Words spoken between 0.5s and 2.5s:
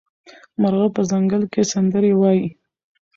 مرغه په ځنګل کې سندرې وايي.